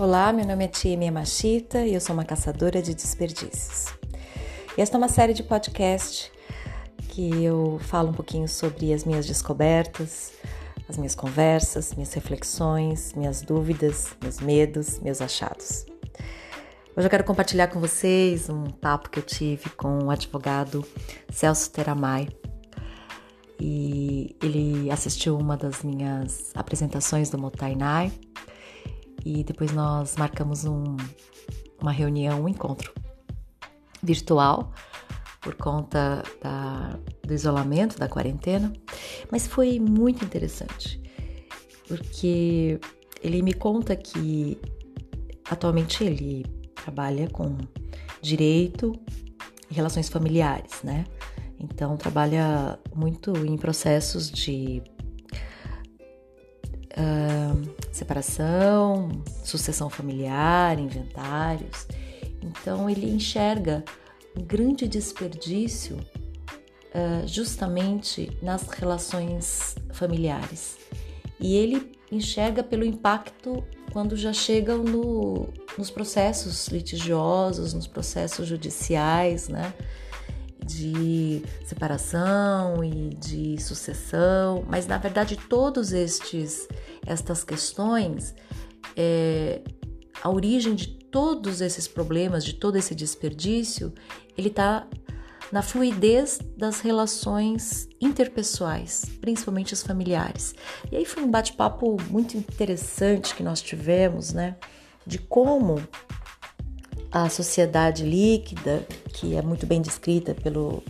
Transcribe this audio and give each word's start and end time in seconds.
Olá, 0.00 0.32
meu 0.32 0.46
nome 0.46 0.64
é 0.64 0.66
Tia 0.66 1.12
Machita 1.12 1.84
e 1.84 1.92
eu 1.92 2.00
sou 2.00 2.14
uma 2.14 2.24
caçadora 2.24 2.80
de 2.80 2.94
desperdícios. 2.94 3.92
Esta 4.74 4.96
é 4.96 4.98
uma 4.98 5.10
série 5.10 5.34
de 5.34 5.42
podcast 5.42 6.32
que 7.10 7.44
eu 7.44 7.78
falo 7.82 8.08
um 8.08 8.14
pouquinho 8.14 8.48
sobre 8.48 8.94
as 8.94 9.04
minhas 9.04 9.26
descobertas, 9.26 10.32
as 10.88 10.96
minhas 10.96 11.14
conversas, 11.14 11.92
minhas 11.92 12.14
reflexões, 12.14 13.12
minhas 13.12 13.42
dúvidas, 13.42 14.16
meus 14.22 14.40
medos, 14.40 14.98
meus 15.00 15.20
achados. 15.20 15.84
Hoje 16.96 17.06
eu 17.06 17.10
quero 17.10 17.24
compartilhar 17.24 17.66
com 17.66 17.78
vocês 17.78 18.48
um 18.48 18.70
papo 18.70 19.10
que 19.10 19.18
eu 19.18 19.22
tive 19.22 19.68
com 19.68 20.04
o 20.04 20.10
advogado 20.10 20.82
Celso 21.30 21.70
Teramai. 21.70 22.26
E 23.60 24.34
ele 24.42 24.90
assistiu 24.90 25.36
uma 25.36 25.58
das 25.58 25.82
minhas 25.82 26.52
apresentações 26.54 27.28
do 27.28 27.36
Motainai 27.36 28.10
e 29.24 29.44
depois 29.44 29.72
nós 29.72 30.16
marcamos 30.16 30.64
um, 30.64 30.96
uma 31.80 31.92
reunião, 31.92 32.42
um 32.42 32.48
encontro 32.48 32.92
virtual 34.02 34.72
por 35.40 35.54
conta 35.54 36.22
da, 36.42 36.98
do 37.26 37.32
isolamento, 37.32 37.98
da 37.98 38.08
quarentena, 38.08 38.72
mas 39.30 39.46
foi 39.46 39.78
muito 39.78 40.24
interessante 40.24 41.00
porque 41.90 42.78
ele 43.20 43.42
me 43.42 43.52
conta 43.52 43.96
que 43.96 44.56
atualmente 45.50 46.04
ele 46.04 46.46
trabalha 46.72 47.28
com 47.28 47.58
direito 48.22 48.92
e 49.68 49.74
relações 49.74 50.08
familiares, 50.08 50.84
né? 50.84 51.04
Então 51.58 51.96
trabalha 51.96 52.78
muito 52.94 53.36
em 53.44 53.56
processos 53.56 54.30
de 54.30 54.80
uh, 56.92 57.74
separação, 57.90 59.22
sucessão 59.44 59.90
familiar, 59.90 60.78
inventários. 60.78 61.86
Então 62.42 62.88
ele 62.88 63.10
enxerga 63.10 63.84
um 64.36 64.42
grande 64.42 64.86
desperdício 64.86 65.96
uh, 65.96 67.26
justamente 67.26 68.30
nas 68.42 68.68
relações 68.68 69.74
familiares. 69.92 70.78
E 71.38 71.56
ele 71.56 71.92
enxerga 72.12 72.62
pelo 72.62 72.84
impacto 72.84 73.64
quando 73.92 74.16
já 74.16 74.32
chegam 74.32 74.82
no, 74.82 75.48
nos 75.76 75.90
processos 75.90 76.68
litigiosos, 76.68 77.72
nos 77.72 77.86
processos 77.86 78.46
judiciais, 78.46 79.48
né? 79.48 79.72
De 80.70 81.42
separação 81.64 82.82
e 82.82 83.10
de 83.10 83.60
sucessão, 83.60 84.64
mas 84.68 84.86
na 84.86 84.98
verdade 84.98 85.36
todos 85.36 85.92
estes 85.92 86.68
estas 87.06 87.42
questões, 87.44 88.34
é, 88.96 89.60
a 90.22 90.30
origem 90.30 90.74
de 90.74 90.88
todos 90.88 91.60
esses 91.60 91.88
problemas, 91.88 92.44
de 92.44 92.54
todo 92.54 92.76
esse 92.76 92.94
desperdício, 92.94 93.92
ele 94.36 94.48
está 94.48 94.86
na 95.50 95.62
fluidez 95.62 96.38
das 96.56 96.80
relações 96.80 97.88
interpessoais, 98.00 99.04
principalmente 99.20 99.74
as 99.74 99.82
familiares. 99.82 100.54
E 100.90 100.96
aí 100.96 101.04
foi 101.04 101.24
um 101.24 101.30
bate-papo 101.30 101.96
muito 102.08 102.36
interessante 102.36 103.34
que 103.34 103.42
nós 103.42 103.60
tivemos, 103.60 104.32
né? 104.32 104.56
De 105.04 105.18
como 105.18 105.82
a 107.12 107.28
sociedade 107.28 108.04
líquida, 108.04 108.86
que 109.12 109.34
é 109.34 109.42
muito 109.42 109.66
bem 109.66 109.82
descrita 109.82 110.34
pelo 110.34 110.82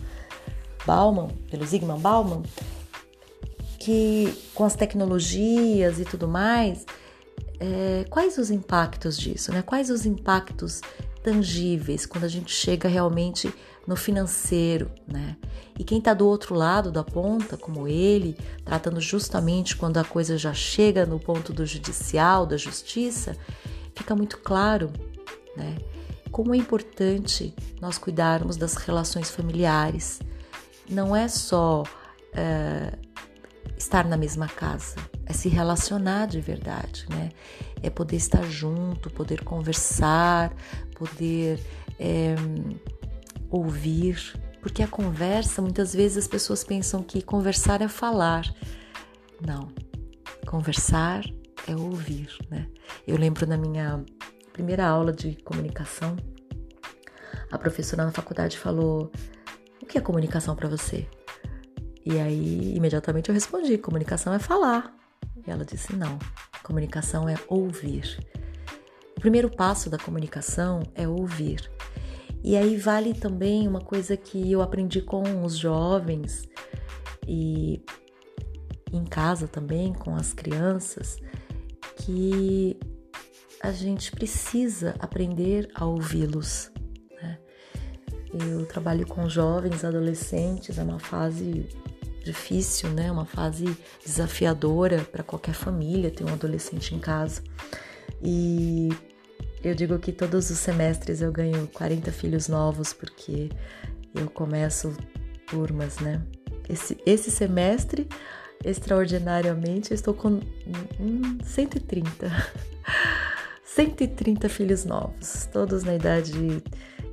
Bauman, 0.85 1.29
pelo 1.49 1.65
Zygmunt 1.65 1.99
Bauman, 1.99 2.43
que 3.79 4.31
com 4.53 4.63
as 4.63 4.75
tecnologias 4.75 5.99
e 5.99 6.05
tudo 6.05 6.27
mais, 6.27 6.85
é, 7.59 8.05
quais 8.09 8.37
os 8.37 8.51
impactos 8.51 9.17
disso, 9.17 9.51
né? 9.51 9.61
Quais 9.61 9.89
os 9.89 10.05
impactos 10.05 10.81
tangíveis 11.23 12.05
quando 12.05 12.23
a 12.23 12.27
gente 12.27 12.51
chega 12.51 12.87
realmente 12.87 13.51
no 13.87 13.95
financeiro, 13.95 14.91
né? 15.07 15.35
E 15.77 15.83
quem 15.83 15.97
está 15.97 16.13
do 16.13 16.27
outro 16.27 16.53
lado 16.53 16.91
da 16.91 17.03
ponta, 17.03 17.57
como 17.57 17.87
ele, 17.87 18.37
tratando 18.63 19.01
justamente 19.01 19.75
quando 19.75 19.97
a 19.97 20.03
coisa 20.03 20.37
já 20.37 20.53
chega 20.53 21.05
no 21.05 21.19
ponto 21.19 21.51
do 21.51 21.65
judicial, 21.65 22.45
da 22.45 22.57
justiça, 22.57 23.35
fica 23.95 24.15
muito 24.15 24.37
claro, 24.37 24.91
né? 25.55 25.77
Como 26.31 26.55
é 26.55 26.57
importante 26.57 27.53
nós 27.81 27.97
cuidarmos 27.97 28.55
das 28.55 28.75
relações 28.75 29.29
familiares. 29.29 30.21
Não 30.89 31.15
é 31.15 31.27
só 31.27 31.83
é, 32.33 32.97
estar 33.77 34.05
na 34.05 34.15
mesma 34.15 34.47
casa, 34.47 34.95
é 35.25 35.33
se 35.33 35.49
relacionar 35.49 36.27
de 36.27 36.39
verdade, 36.39 37.05
né? 37.09 37.31
É 37.81 37.89
poder 37.89 38.17
estar 38.17 38.43
junto, 38.43 39.09
poder 39.09 39.43
conversar, 39.43 40.53
poder 40.95 41.59
é, 41.99 42.35
ouvir, 43.49 44.39
porque 44.61 44.83
a 44.83 44.87
conversa, 44.87 45.61
muitas 45.61 45.93
vezes 45.93 46.17
as 46.17 46.27
pessoas 46.27 46.63
pensam 46.63 47.01
que 47.01 47.21
conversar 47.21 47.81
é 47.81 47.87
falar. 47.87 48.45
Não, 49.45 49.71
conversar 50.45 51.23
é 51.67 51.75
ouvir, 51.75 52.29
né? 52.49 52.67
Eu 53.07 53.17
lembro 53.17 53.47
na 53.47 53.57
minha 53.57 54.05
primeira 54.51 54.85
aula 54.85 55.11
de 55.11 55.35
comunicação, 55.43 56.15
a 57.51 57.57
professora 57.57 58.05
na 58.05 58.11
faculdade 58.11 58.57
falou: 58.57 59.11
O 59.81 59.85
que 59.85 59.97
é 59.97 60.01
comunicação 60.01 60.55
para 60.55 60.69
você? 60.69 61.07
E 62.05 62.19
aí, 62.19 62.75
imediatamente 62.75 63.29
eu 63.29 63.33
respondi: 63.33 63.77
comunicação 63.77 64.33
é 64.33 64.39
falar. 64.39 64.95
E 65.45 65.49
ela 65.49 65.65
disse: 65.65 65.95
não, 65.95 66.17
comunicação 66.63 67.27
é 67.27 67.35
ouvir. 67.47 68.19
O 69.17 69.21
primeiro 69.21 69.49
passo 69.49 69.89
da 69.89 69.97
comunicação 69.97 70.81
é 70.95 71.07
ouvir. 71.07 71.69
E 72.43 72.57
aí 72.57 72.75
vale 72.75 73.13
também 73.13 73.67
uma 73.67 73.81
coisa 73.81 74.17
que 74.17 74.51
eu 74.51 74.61
aprendi 74.61 75.01
com 75.01 75.43
os 75.43 75.55
jovens 75.55 76.49
e 77.27 77.83
em 78.91 79.05
casa 79.05 79.47
também 79.47 79.93
com 79.93 80.15
as 80.15 80.33
crianças, 80.33 81.17
que 81.97 82.79
a 83.61 83.71
gente 83.71 84.11
precisa 84.11 84.95
aprender 84.99 85.69
a 85.75 85.85
ouvi-los. 85.85 86.71
Né? 87.21 87.37
Eu 88.33 88.65
trabalho 88.65 89.05
com 89.05 89.29
jovens, 89.29 89.85
adolescentes, 89.85 90.79
é 90.79 90.83
uma 90.83 90.99
fase 90.99 91.67
difícil, 92.23 92.89
né? 92.89 93.11
Uma 93.11 93.25
fase 93.25 93.77
desafiadora 94.03 95.03
para 95.11 95.23
qualquer 95.23 95.53
família 95.53 96.11
ter 96.11 96.23
um 96.23 96.33
adolescente 96.33 96.95
em 96.95 96.99
casa. 96.99 97.43
E 98.21 98.89
eu 99.63 99.75
digo 99.75 99.97
que 99.99 100.11
todos 100.11 100.49
os 100.49 100.57
semestres 100.57 101.21
eu 101.21 101.31
ganho 101.31 101.67
40 101.67 102.11
filhos 102.11 102.47
novos 102.47 102.93
porque 102.93 103.49
eu 104.13 104.29
começo 104.29 104.95
turmas, 105.47 105.99
né? 105.99 106.21
Esse, 106.69 106.97
esse 107.05 107.29
semestre, 107.29 108.07
extraordinariamente, 108.63 109.91
eu 109.91 109.95
estou 109.95 110.13
com 110.13 110.39
hum, 110.99 111.37
130. 111.43 112.31
130 113.75 114.49
filhos 114.49 114.85
novos, 114.85 115.47
todos 115.51 115.83
na 115.83 115.95
idade 115.95 116.33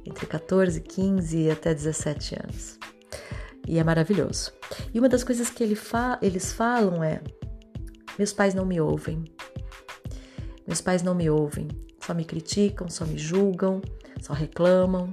entre 0.04 0.26
14, 0.26 0.80
15 0.80 1.50
até 1.50 1.72
17 1.74 2.36
anos 2.42 2.78
e 3.69 3.78
é 3.78 3.84
maravilhoso. 3.84 4.52
E 4.92 4.98
uma 4.98 5.08
das 5.08 5.22
coisas 5.22 5.50
que 5.50 5.62
ele 5.62 5.76
fa 5.76 6.18
eles 6.22 6.52
falam 6.52 7.04
é: 7.04 7.20
meus 8.18 8.32
pais 8.32 8.54
não 8.54 8.64
me 8.64 8.80
ouvem, 8.80 9.22
meus 10.66 10.80
pais 10.80 11.02
não 11.02 11.14
me 11.14 11.28
ouvem, 11.28 11.68
só 12.00 12.14
me 12.14 12.24
criticam, 12.24 12.88
só 12.88 13.04
me 13.04 13.18
julgam, 13.18 13.82
só 14.20 14.32
reclamam. 14.32 15.12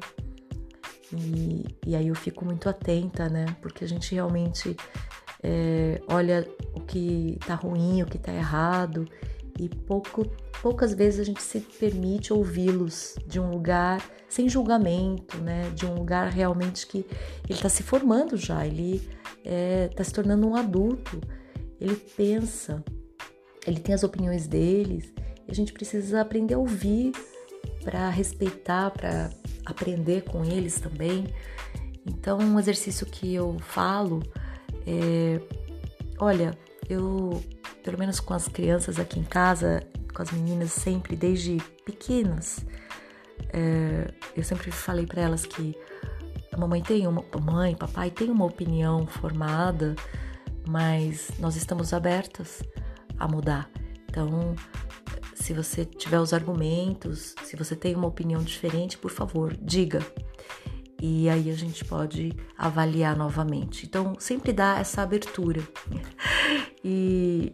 E, 1.13 1.66
e 1.85 1.95
aí 1.95 2.07
eu 2.07 2.16
fico 2.16 2.44
muito 2.44 2.67
atenta, 2.67 3.29
né? 3.29 3.45
Porque 3.61 3.84
a 3.84 3.88
gente 3.88 4.16
realmente 4.16 4.75
é, 5.44 6.01
olha 6.07 6.47
o 6.73 6.79
que 6.79 7.37
tá 7.46 7.55
ruim, 7.55 8.02
o 8.02 8.05
que 8.05 8.17
tá 8.17 8.34
errado, 8.34 9.05
e 9.59 9.69
pouco, 9.69 10.25
poucas 10.61 10.93
vezes 10.93 11.19
a 11.19 11.23
gente 11.23 11.41
se 11.41 11.59
permite 11.59 12.34
ouvi-los 12.34 13.16
de 13.25 13.40
um 13.40 13.49
lugar 13.49 14.03
sem 14.28 14.49
julgamento, 14.49 15.37
né? 15.37 15.69
De 15.73 15.85
um 15.85 15.96
lugar 15.96 16.29
realmente 16.29 16.85
que 16.85 17.05
ele 17.46 17.53
está 17.53 17.69
se 17.69 17.84
formando 17.84 18.35
já, 18.35 18.66
ele 18.66 18.96
está 18.96 19.11
é, 19.46 19.87
tá 19.87 20.03
se 20.03 20.11
tornando 20.11 20.47
um 20.47 20.55
adulto, 20.55 21.22
ele 21.79 21.96
pensa, 21.96 22.84
ele 23.66 23.79
tem 23.79 23.96
as 23.96 24.03
opiniões 24.03 24.47
deles, 24.47 25.13
e 25.47 25.52
a 25.52 25.53
gente 25.53 25.72
precisa 25.72 26.22
aprender 26.22 26.55
a 26.55 26.59
ouvir 26.59 27.13
para 27.84 28.09
respeitar, 28.09 28.91
para 28.91 29.29
aprender 29.66 30.23
com 30.23 30.43
eles 30.43 30.79
também. 30.79 31.28
Então, 32.05 32.40
um 32.40 32.59
exercício 32.59 33.05
que 33.05 33.34
eu 33.34 33.58
falo 33.59 34.22
é: 34.85 35.40
olha, 36.19 36.58
eu, 36.90 37.41
pelo 37.85 37.99
menos 37.99 38.20
com 38.20 38.34
as 38.34 38.47
crianças 38.47 38.99
aqui 38.99 39.20
em 39.20 39.23
casa, 39.23 39.84
com 40.11 40.20
as 40.20 40.32
meninas 40.32 40.72
sempre, 40.72 41.16
desde 41.16 41.58
pequenas, 41.85 42.66
é, 43.53 44.11
eu 44.35 44.43
sempre 44.43 44.72
falei 44.72 45.05
para 45.05 45.22
elas 45.22 45.46
que 45.46 45.78
a 46.52 46.58
mamãe 46.58 46.82
tem 46.82 47.05
uma, 47.05 47.23
mãe, 47.40 47.76
papai 47.76 48.09
tem 48.09 48.32
uma 48.32 48.43
opinião 48.43 49.05
formada, 49.05 49.96
mas 50.67 51.29
nós 51.37 51.55
estamos 51.55 51.93
abertas 51.93 52.64
a 53.20 53.28
mudar. 53.28 53.70
Então, 54.09 54.55
se 55.35 55.53
você 55.53 55.85
tiver 55.85 56.20
os 56.20 56.34
argumentos, 56.34 57.35
se 57.43 57.55
você 57.55 57.76
tem 57.76 57.96
uma 57.96 58.08
opinião 58.08 58.41
diferente, 58.41 58.97
por 58.97 59.11
favor, 59.11 59.55
diga. 59.61 59.99
E 60.99 61.29
aí 61.29 61.52
a 61.52 61.53
gente 61.53 61.85
pode 61.85 62.34
avaliar 62.58 63.16
novamente. 63.16 63.85
Então, 63.85 64.16
sempre 64.17 64.52
dá 64.52 64.79
essa 64.79 65.03
abertura. 65.03 65.61
E 66.87 67.52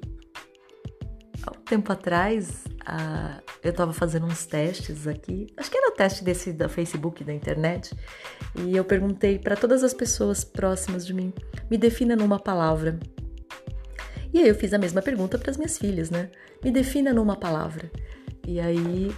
tempo 1.72 1.90
atrás, 1.90 2.66
eu 3.64 3.72
estava 3.72 3.94
fazendo 3.94 4.26
uns 4.26 4.46
testes 4.46 5.08
aqui, 5.08 5.48
acho 5.56 5.72
que 5.72 5.78
era 5.78 5.88
o 5.88 5.92
teste 5.92 6.22
desse 6.22 6.52
da 6.52 6.68
Facebook, 6.68 7.24
da 7.24 7.34
internet, 7.34 7.96
e 8.56 8.76
eu 8.76 8.84
perguntei 8.84 9.40
para 9.40 9.56
todas 9.56 9.82
as 9.82 9.94
pessoas 9.94 10.44
próximas 10.44 11.06
de 11.06 11.14
mim: 11.14 11.34
me 11.70 11.78
defina 11.78 12.14
numa 12.14 12.38
palavra. 12.38 13.00
E 14.34 14.40
aí 14.40 14.50
eu 14.50 14.56
fiz 14.56 14.74
a 14.74 14.78
mesma 14.78 15.02
pergunta 15.02 15.38
para 15.38 15.50
as 15.50 15.56
minhas 15.56 15.78
filhas, 15.78 16.10
né? 16.10 16.30
Me 16.62 16.72
defina 16.72 17.14
numa 17.14 17.38
palavra. 17.38 17.90
E 18.46 18.60
aí 18.60 19.16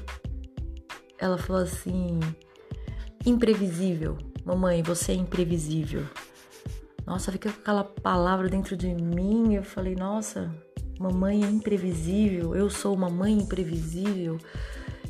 ela 1.17 1.37
falou 1.39 1.63
assim: 1.63 2.19
imprevisível. 3.25 4.15
Mamãe, 4.45 4.83
você 4.83 5.13
é 5.13 5.15
imprevisível. 5.15 6.03
Nossa, 7.05 7.31
fica 7.31 7.51
com 7.51 7.61
aquela 7.61 7.83
palavra 7.83 8.47
dentro 8.47 8.77
de 8.77 8.93
mim. 8.93 9.55
Eu 9.55 9.63
falei: 9.63 9.95
nossa, 9.95 10.53
mamãe 10.99 11.43
é 11.43 11.47
imprevisível. 11.47 12.55
Eu 12.55 12.69
sou 12.69 12.93
uma 12.93 13.09
mãe 13.09 13.33
imprevisível. 13.33 14.37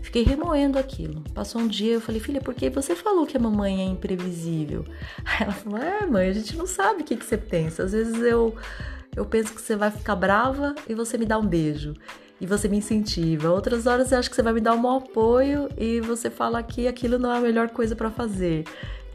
Fiquei 0.02 0.24
remoendo 0.24 0.78
aquilo. 0.78 1.22
Passou 1.34 1.62
um 1.62 1.68
dia, 1.68 1.94
eu 1.94 2.02
falei, 2.02 2.20
filha, 2.20 2.42
por 2.42 2.54
que 2.54 2.70
você 2.70 2.96
falou 2.96 3.26
que 3.26 3.38
a 3.38 3.40
mamãe 3.40 3.82
é 3.82 3.86
imprevisível? 3.86 4.86
Aí 5.24 5.44
ela 5.44 5.54
falou, 5.54 5.80
é, 5.80 6.06
mãe, 6.06 6.30
a 6.30 6.34
gente 6.34 6.58
não 6.58 6.68
sabe 6.68 7.02
o 7.02 7.06
que, 7.06 7.16
que 7.16 7.26
você 7.26 7.38
pensa. 7.38 7.84
Às 7.84 7.94
vezes 7.94 8.22
eu 8.22 8.56
eu 9.16 9.26
penso 9.26 9.54
que 9.54 9.62
você 9.62 9.76
vai 9.76 9.92
ficar 9.92 10.16
brava 10.16 10.74
e 10.90 10.94
você 10.96 11.18
me 11.18 11.26
dá 11.26 11.38
um 11.38 11.46
beijo 11.46 11.94
e 12.42 12.46
você 12.46 12.68
me 12.68 12.78
incentiva. 12.78 13.52
Outras 13.52 13.86
horas 13.86 14.12
eu 14.12 14.20
acho 14.20 14.30
que 14.30 14.36
você 14.36 14.42
vai 14.42 14.54
me 14.54 14.60
dar 14.60 14.76
um 14.76 14.90
apoio 14.90 15.70
e 15.78 16.02
você 16.02 16.30
fala 16.30 16.62
que 16.64 16.88
aquilo 16.88 17.20
não 17.20 17.32
é 17.32 17.38
a 17.38 17.42
melhor 17.42 17.70
coisa 17.70 17.96
para 17.96 18.10
fazer. 18.10 18.66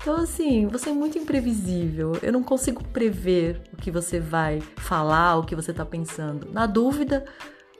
Então, 0.09 0.23
assim, 0.23 0.67
você 0.67 0.89
é 0.89 0.93
muito 0.95 1.19
imprevisível. 1.19 2.19
Eu 2.23 2.33
não 2.33 2.43
consigo 2.43 2.83
prever 2.83 3.61
o 3.75 3.77
que 3.77 3.91
você 3.91 4.19
vai 4.19 4.59
falar, 4.79 5.37
o 5.37 5.45
que 5.45 5.55
você 5.55 5.71
tá 5.71 5.85
pensando. 5.85 6.51
Na 6.51 6.65
dúvida, 6.65 7.27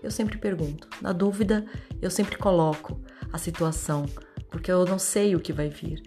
eu 0.03 0.11
sempre 0.11 0.37
pergunto. 0.37 0.87
Na 1.01 1.11
dúvida, 1.15 1.65
eu 2.03 2.11
sempre 2.11 2.37
coloco 2.37 3.01
a 3.33 3.39
situação, 3.39 4.05
porque 4.51 4.71
eu 4.71 4.85
não 4.85 4.99
sei 4.99 5.35
o 5.35 5.41
que 5.41 5.55
vai 5.55 5.71
vir. 5.71 6.03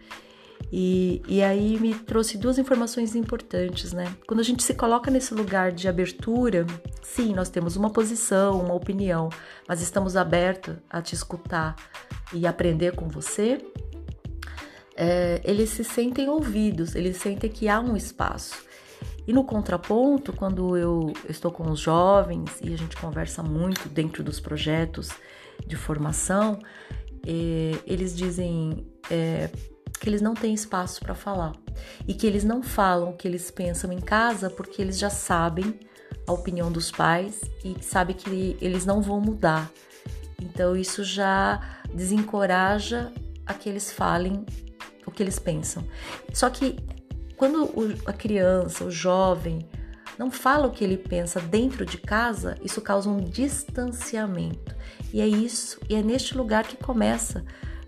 E, 0.71 1.23
e 1.27 1.41
aí 1.41 1.79
me 1.79 1.95
trouxe 1.95 2.37
duas 2.37 2.59
informações 2.59 3.15
importantes, 3.15 3.91
né? 3.91 4.15
Quando 4.27 4.41
a 4.41 4.43
gente 4.43 4.61
se 4.61 4.75
coloca 4.75 5.09
nesse 5.09 5.33
lugar 5.33 5.71
de 5.71 5.87
abertura, 5.87 6.67
sim, 7.01 7.33
nós 7.33 7.49
temos 7.49 7.75
uma 7.75 7.89
posição, 7.89 8.61
uma 8.61 8.75
opinião, 8.75 9.27
mas 9.67 9.81
estamos 9.81 10.15
abertos 10.15 10.75
a 10.87 11.01
te 11.01 11.15
escutar 11.15 11.75
e 12.31 12.45
aprender 12.45 12.95
com 12.95 13.07
você. 13.07 13.57
É, 15.03 15.41
eles 15.43 15.71
se 15.71 15.83
sentem 15.83 16.29
ouvidos, 16.29 16.93
eles 16.93 17.17
sentem 17.17 17.49
que 17.49 17.67
há 17.67 17.79
um 17.79 17.97
espaço. 17.97 18.63
E 19.25 19.33
no 19.33 19.43
contraponto, 19.43 20.31
quando 20.31 20.77
eu 20.77 21.11
estou 21.27 21.51
com 21.51 21.71
os 21.71 21.79
jovens 21.79 22.59
e 22.61 22.71
a 22.71 22.77
gente 22.77 22.95
conversa 22.97 23.41
muito 23.41 23.89
dentro 23.89 24.23
dos 24.23 24.39
projetos 24.39 25.09
de 25.65 25.75
formação, 25.75 26.59
é, 27.25 27.79
eles 27.87 28.15
dizem: 28.15 28.85
é, 29.09 29.49
que 29.99 30.07
eles 30.07 30.21
não 30.21 30.35
têm 30.35 30.53
espaço 30.53 31.01
para 31.01 31.15
falar 31.15 31.53
e 32.07 32.13
que 32.13 32.27
eles 32.27 32.43
não 32.43 32.61
falam 32.61 33.09
o 33.09 33.17
que 33.17 33.27
eles 33.27 33.49
pensam 33.49 33.91
em 33.91 33.99
casa 33.99 34.51
porque 34.51 34.83
eles 34.83 34.99
já 34.99 35.09
sabem 35.09 35.79
a 36.27 36.31
opinião 36.31 36.71
dos 36.71 36.91
pais 36.91 37.41
e 37.65 37.75
sabem 37.83 38.15
que 38.15 38.55
eles 38.61 38.85
não 38.85 39.01
vão 39.01 39.19
mudar. 39.19 39.71
Então 40.39 40.75
isso 40.75 41.03
já 41.03 41.59
desencoraja 41.91 43.11
a 43.47 43.53
que 43.55 43.67
eles 43.67 43.91
falem 43.91 44.45
o 45.11 45.13
que 45.13 45.23
eles 45.23 45.39
pensam. 45.39 45.83
Só 46.33 46.49
que 46.49 46.77
quando 47.37 47.69
a 48.05 48.13
criança, 48.13 48.85
o 48.85 48.91
jovem, 48.91 49.67
não 50.17 50.29
fala 50.29 50.67
o 50.67 50.71
que 50.71 50.83
ele 50.83 50.97
pensa 50.97 51.39
dentro 51.39 51.85
de 51.85 51.97
casa, 51.97 52.57
isso 52.63 52.81
causa 52.81 53.09
um 53.09 53.17
distanciamento. 53.17 54.75
E 55.13 55.21
é 55.21 55.27
isso, 55.27 55.79
e 55.89 55.95
é 55.95 56.01
neste 56.01 56.37
lugar 56.37 56.65
que 56.65 56.77
começa 56.77 57.43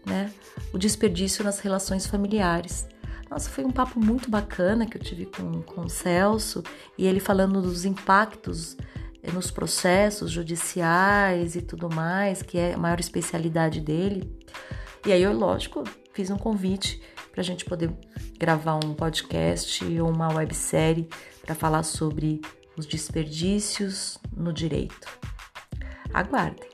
né? 0.06 0.32
O 0.72 0.78
desperdício 0.78 1.44
nas 1.44 1.60
relações 1.60 2.06
familiares. 2.06 2.88
Nossa, 3.30 3.50
foi 3.50 3.64
um 3.64 3.72
papo 3.72 4.00
muito 4.00 4.30
bacana 4.30 4.86
que 4.86 4.98
eu 4.98 5.02
tive 5.02 5.26
com, 5.26 5.62
com 5.62 5.82
o 5.82 5.90
Celso 5.90 6.64
e 6.98 7.06
ele 7.06 7.20
falando 7.20 7.62
dos 7.62 7.84
impactos 7.84 8.78
eh, 9.24 9.32
nos 9.32 9.50
processos 9.50 10.30
judiciais 10.30 11.56
e 11.56 11.62
tudo 11.62 11.90
mais, 11.90 12.42
que 12.42 12.58
é 12.58 12.74
a 12.74 12.78
maior 12.78 13.00
especialidade 13.00 13.82
dele. 13.82 14.32
E 15.06 15.12
aí 15.12 15.22
eu, 15.22 15.34
lógico, 15.34 15.84
fiz 16.14 16.30
um 16.30 16.38
convite 16.38 17.02
para 17.32 17.42
a 17.42 17.44
gente 17.44 17.66
poder 17.66 17.92
gravar 18.38 18.76
um 18.76 18.94
podcast 18.94 19.84
ou 20.00 20.10
uma 20.10 20.34
websérie 20.34 21.10
para 21.42 21.56
falar 21.56 21.84
sobre 21.84 22.42
os 22.78 22.86
desperdícios 22.86 24.20
no 24.36 24.54
direito. 24.54 25.08
Aguardem! 26.14 26.73